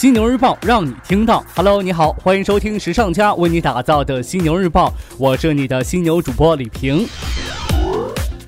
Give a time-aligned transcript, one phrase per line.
[0.00, 1.44] 犀牛日报让你听到。
[1.54, 7.06] Hello，你好，欢迎收听时尚家为你打造的犀牛日报，我是你的犀牛主播李平。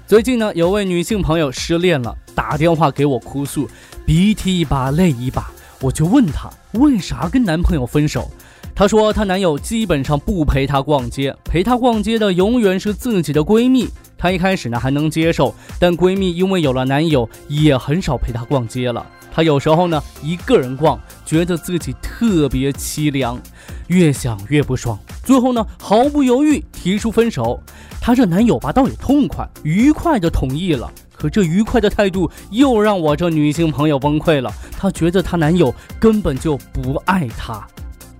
[0.06, 3.68] 最近呢，有位女性朋友失恋了，打电话给我哭诉，
[4.06, 5.50] 鼻涕一把泪一把，
[5.82, 6.48] 我就问她
[6.80, 8.30] 为啥跟男朋友分手。
[8.74, 13.86] 她说她男友基本上不陪她逛街，陪她逛街的永远是自己的闺蜜。
[14.16, 19.06] 她一开始呢还能接受，但闺蜜因为有了男友，也很少陪她逛街了。
[19.34, 23.40] 她有时候呢一个人逛，觉得自己特别凄凉，
[23.88, 27.58] 越想越不爽，最后呢毫不犹豫提出分手。
[28.00, 30.92] 她这男友吧倒也痛快，愉快的同意了。
[31.16, 37.66] 可这愉快的态度又让我这女性朋友崩溃了，她觉得她男友根本就不爱她。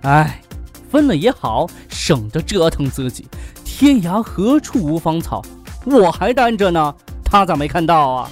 [0.02, 0.40] 哎，
[0.88, 3.26] 分了也好，省得折腾自己。
[3.64, 5.42] 天涯何处无芳草。
[5.84, 6.94] 我还单着呢，
[7.24, 8.30] 他咋没看到啊？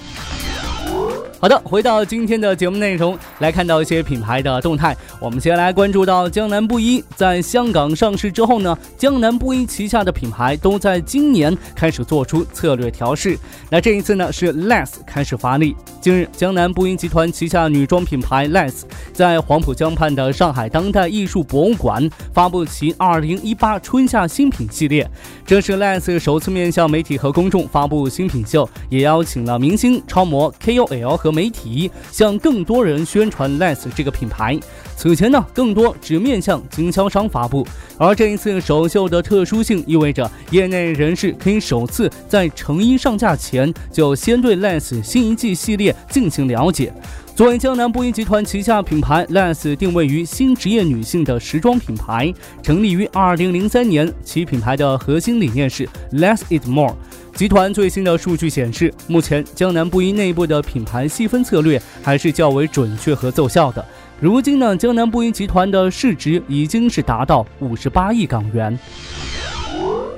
[1.42, 4.96] 好的，回到今天的节目内容，来看到一些品牌的动态。
[5.18, 13.36] 我们先来关注到江南布衣在香港上市之后呢，江南布衣旗下的品牌都在今年开始做出策略调试。
[13.68, 15.74] 那这一次呢，是 Less 开始发力。
[16.00, 18.82] 近日，江南布衣集团旗下女装品牌 Less
[19.12, 25.10] 在黄浦江畔的上海当代艺术博物馆发布其2018春夏新品系列。
[25.44, 31.30] 这是 Less 首次面向媒体和公众发布新品秀，也邀请了明星、超模、KOL 和。
[31.30, 34.58] 媒体向更多人宣传 Less 这个品牌。
[34.96, 46.92] 此前呢，更多只面向经销商发布，而这一次首秀的特殊性意味着业内人士可以首次在成衣上架前就先对 Less 新一季系列进行了解。
[47.34, 52.30] 作为江南布衣集团旗下品牌，Less 定位于新职业女性的时装品牌，
[52.62, 56.94] 成立于2003年，其品牌的核心理念是 Less is more。
[57.34, 63.84] 集团最新的数据显示，目前江南布衣内部的品牌细分策略还是较为准确和奏效的。
[64.20, 68.78] 如今呢，江南布衣集团的市值已经是达到五十八亿港元。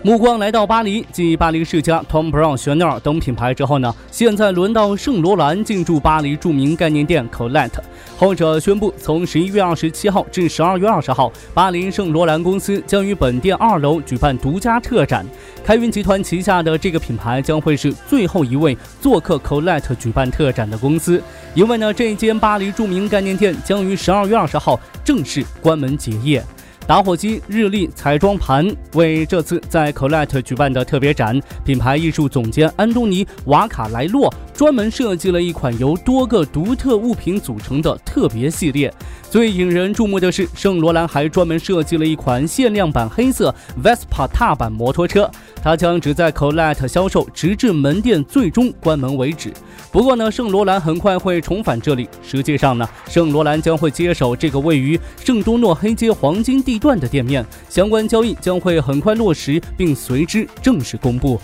[0.05, 7.79] 目光来到巴黎，继巴黎世家、Tom Brown、香奈儿等品牌之后呢，现在轮到圣罗兰进驻巴黎著名概念店 Colette。
[8.19, 15.25] 后者宣布，从十一月二十七号至十二月二十号，巴黎圣罗兰公司将于本店二楼举办独家特展。
[15.65, 21.23] 开云集团旗下的这个品牌将会是最后一位做客 Colette 举办特展的公司，
[21.55, 26.43] 因为呢，这间巴黎著名概念店将于十二月二十号正式关门结业。
[26.87, 38.93] 打火机、日历、彩妆盘为这次在 Colette 举办的特别展，品牌艺术总监安东尼·瓦卡莱洛专门设计了一款由多个独特物品组成的特别系列。
[39.31, 45.31] 最引人注目的是，圣罗兰还专门设计了一款限量版黑色 Vespa 踏板摩托车，
[45.63, 49.51] 它将只在 Colette 销售，直至门店最终关门为止。
[49.91, 52.07] 不过呢，圣罗兰很快会重返这里。
[52.23, 61.41] 实际上呢，圣罗兰将会接手这个位于圣多诺黑街黄金地段的店面，相关交易将会很快落实，并随之正式公布。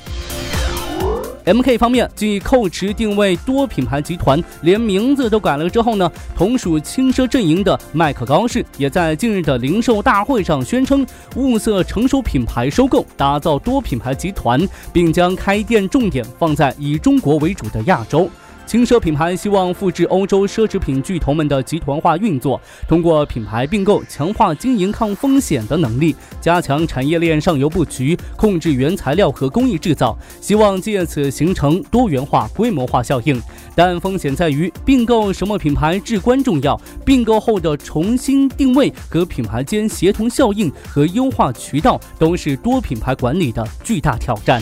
[1.48, 11.06] M K 方面，继蔻驰定位多品牌集团，连名字都改了之后呢，同属轻奢阵营的麦克高士也在近日的零售大会上宣称，
[11.36, 14.60] 物色成熟品牌收购，打造多品牌集团，
[14.92, 18.28] 并将开店重点放在以中国为主的亚洲。
[18.68, 33.40] 轻奢品牌希望复制欧洲奢侈品巨头们的集团化运作，通过品牌并购强化经营抗风险的能力，加强产业链上游布局，控制原材料和工艺制造，希望借此形成多元化、规模化效应。
[33.74, 44.60] 但风险在于，并购什么品牌至关重要，并购后的重新定位和品牌间协同效应和优化渠道，都是多品牌管理的巨大挑战。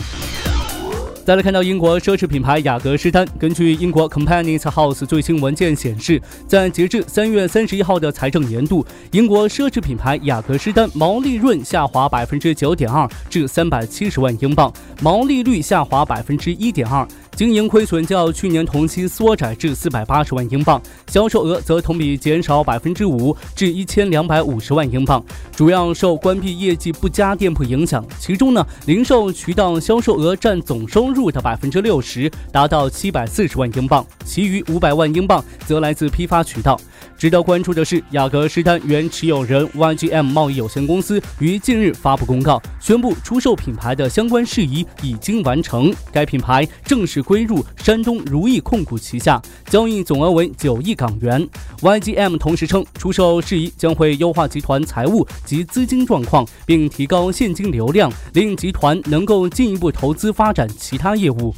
[1.27, 14.71] 再来看到英国奢侈品牌雅阁诗丹，根据英国 Companies House 最新文件显示，在截至三月三十一号的财政年度，英国奢侈品牌雅阁诗丹毛利润下滑百分之九点二，至三百七十万英镑，
[15.01, 17.05] 毛利率下滑百分之一点二。
[17.37, 25.23] 经营亏损较去年同期缩窄至四百八十万英镑，销售额则同比减少百分之五至一千两百五十万英镑，
[25.55, 28.03] 主要受关闭业绩不佳店铺影响。
[28.17, 36.81] 其中呢，零售渠道销售额占总收入的百分之六十，达到七百四十万英镑，其余五百万英镑则来自批发渠道。
[37.17, 51.47] 值得关注的是，雅阁诗丹原持有人 YGM 贸易有限公司于近日发布公告，宣布出售品牌的相关事宜已经完成，该品牌正式归入山东如意控股旗下，交易总额为九亿港元。
[51.81, 61.55] YGM 同时称，出售事宜将会优化集团财务及资金状况，并提高现金流量，令集团能够进一步投资发展其他业务。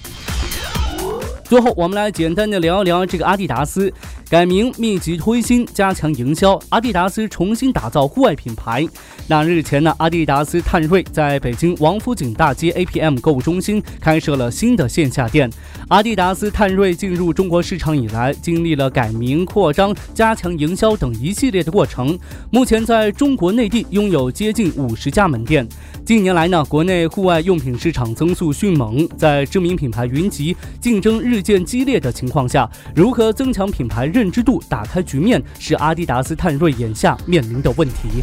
[1.44, 3.91] 最后，我们来简单的聊一聊这个阿迪达斯。
[4.29, 6.59] 改名密集推新，加强营销。
[6.69, 8.87] 阿迪达斯重新打造户外品牌。
[9.25, 15.49] 那日前呢，阿迪达斯探锐在北京王府井大街 APM 购物中心开设了新的线下店。
[15.87, 22.15] 阿迪达斯探锐进入中国市场以来，经历了改名、扩张、加强营销等一系列的过程。
[22.51, 25.67] 目前在中国内地拥有接近五十家门店。
[26.05, 38.21] 近年来呢，国内户外用品市场增速迅猛，在知名品牌云集、竞争日渐激烈的情况下，如何增强品牌认认知度、打开局面，是阿迪达斯探锐眼下面临的问题。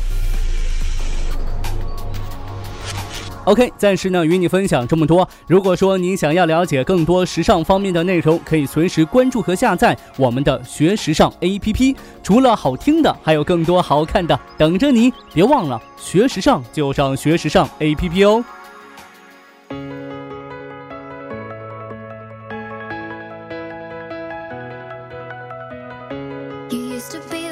[3.45, 5.27] OK，暂时呢与你分享这么多。
[5.47, 11.97] 如果说您想要了解更多时尚方面的内容，可以随时关注和下载我们的学时尚 APP。
[12.23, 15.11] 除了好听的，还有更多好看的等着你。
[15.33, 18.45] 别忘了学时尚就上学时尚 APP 哦。
[27.09, 27.46] to be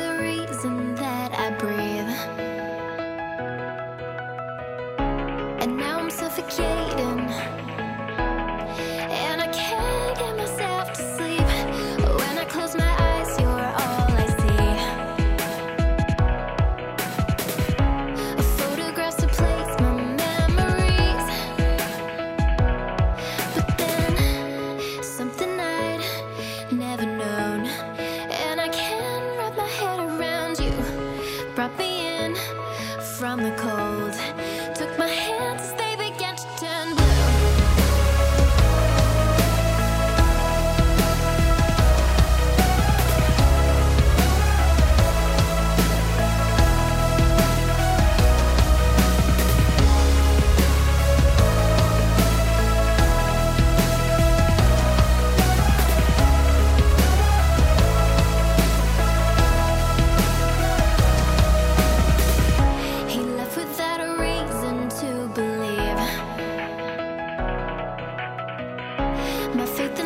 [33.18, 34.12] from the cold.
[34.76, 35.83] Took my hands.
[69.54, 70.03] My faith